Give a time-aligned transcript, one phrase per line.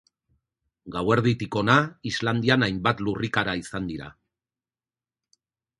[0.95, 1.75] Gauerditik ona
[2.13, 4.13] Islandian hainbat lurrikara izan dira.